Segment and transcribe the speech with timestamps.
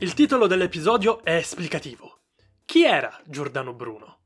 [0.00, 2.20] Il titolo dell'episodio è esplicativo.
[2.64, 4.20] Chi era Giordano Bruno?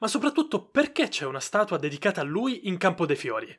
[0.00, 3.56] Ma soprattutto perché c'è una statua dedicata a lui in Campo dei Fiori?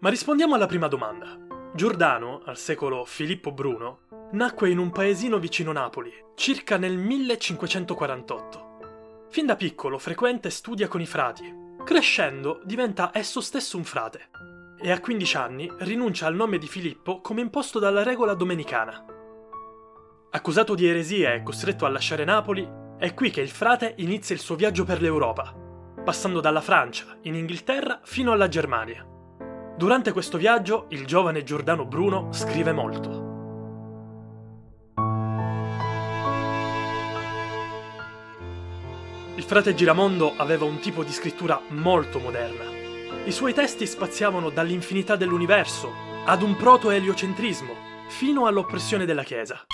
[0.00, 1.34] Ma rispondiamo alla prima domanda.
[1.74, 4.00] Giordano, al secolo Filippo Bruno,
[4.32, 9.28] nacque in un paesino vicino Napoli, circa nel 1548.
[9.30, 11.50] Fin da piccolo frequenta e studia con i frati.
[11.82, 14.28] Crescendo diventa esso stesso un frate
[14.80, 19.04] e a 15 anni rinuncia al nome di Filippo come imposto dalla regola domenicana.
[20.30, 24.40] Accusato di eresia e costretto a lasciare Napoli, è qui che il frate inizia il
[24.40, 25.54] suo viaggio per l'Europa,
[26.04, 29.06] passando dalla Francia, in Inghilterra, fino alla Germania.
[29.76, 33.32] Durante questo viaggio il giovane Giordano Bruno scrive molto.
[39.36, 42.83] Il frate Giramondo aveva un tipo di scrittura molto moderna.
[43.24, 45.92] I suoi testi spaziavano dall'infinità dell'universo
[46.26, 47.74] ad un proto-eliocentrismo,
[48.08, 49.64] fino all'oppressione della Chiesa.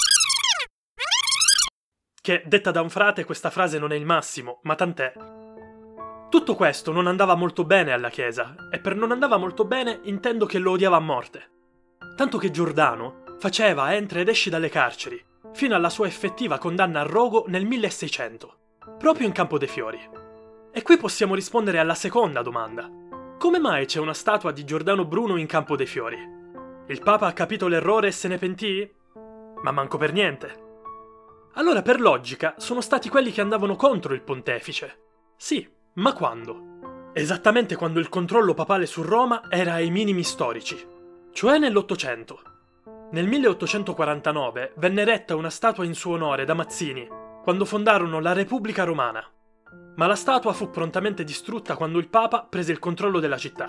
[2.20, 5.12] Che, detta da un frate, questa frase non è il massimo, ma tant'è.
[6.28, 10.46] Tutto questo non andava molto bene alla Chiesa, e per non andava molto bene intendo
[10.46, 11.50] che lo odiava a morte.
[12.16, 17.08] Tanto che Giordano faceva entra ed esci dalle carceri, fino alla sua effettiva condanna al
[17.08, 18.58] rogo nel 1600
[18.98, 19.98] proprio in Campo dei Fiori.
[20.72, 22.88] E qui possiamo rispondere alla seconda domanda.
[23.40, 26.18] Come mai c'è una statua di Giordano Bruno in Campo dei Fiori?
[26.88, 28.86] Il Papa ha capito l'errore e se ne pentì?
[29.62, 30.64] Ma manco per niente.
[31.54, 34.98] Allora, per logica, sono stati quelli che andavano contro il pontefice.
[35.38, 37.12] Sì, ma quando?
[37.14, 40.76] Esattamente quando il controllo papale su Roma era ai minimi storici,
[41.32, 42.42] cioè nell'Ottocento.
[43.12, 47.08] Nel 1849 venne eretta una statua in suo onore da Mazzini,
[47.42, 49.26] quando fondarono la Repubblica Romana,
[49.96, 53.68] ma la statua fu prontamente distrutta quando il Papa prese il controllo della città.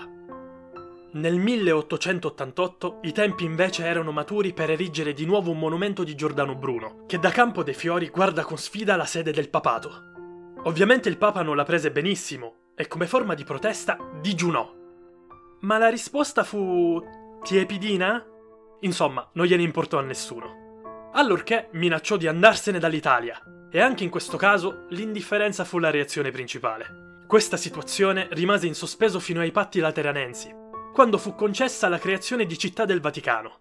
[1.14, 6.54] Nel 1888 i tempi invece erano maturi per erigere di nuovo un monumento di Giordano
[6.54, 9.90] Bruno, che da Campo dei Fiori guarda con sfida la sede del papato.
[10.64, 14.74] Ovviamente il Papa non la prese benissimo e come forma di protesta digiunò.
[15.60, 16.98] Ma la risposta fu...
[17.42, 18.24] tiepidina?
[18.80, 20.71] Insomma, non gliene importò a nessuno.
[21.14, 23.38] Allorché minacciò di andarsene dall'Italia
[23.70, 27.20] e anche in questo caso l'indifferenza fu la reazione principale.
[27.26, 30.50] Questa situazione rimase in sospeso fino ai patti lateranensi,
[30.94, 33.60] quando fu concessa la creazione di Città del Vaticano.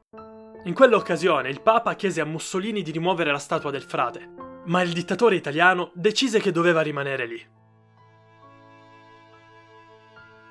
[0.63, 4.29] In quell'occasione il Papa chiese a Mussolini di rimuovere la statua del frate,
[4.65, 7.45] ma il dittatore italiano decise che doveva rimanere lì.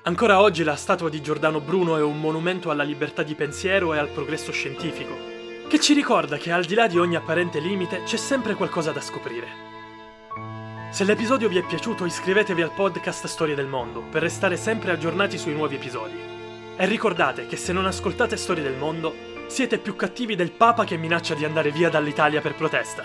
[0.03, 3.97] Ancora oggi la statua di Giordano Bruno è un monumento alla libertà di pensiero e
[3.97, 5.30] al progresso scientifico,
[5.71, 8.99] che ci ricorda che al di là di ogni apparente limite c'è sempre qualcosa da
[8.99, 9.47] scoprire.
[10.91, 15.37] Se l'episodio vi è piaciuto iscrivetevi al podcast Storie del Mondo per restare sempre aggiornati
[15.37, 16.19] sui nuovi episodi.
[16.75, 19.15] E ricordate che se non ascoltate Storie del Mondo
[19.47, 23.03] siete più cattivi del Papa che minaccia di andare via dall'Italia per protesta.